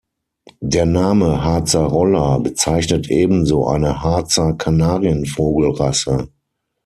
Der 0.61 0.87
Name 0.87 1.43
„Harzer 1.43 1.85
Roller“ 1.85 2.39
bezeichnet 2.39 3.11
ebenso 3.11 3.67
eine 3.67 4.01
Harzer 4.01 4.53
Kanarienvogel-Rasse. 4.55 6.29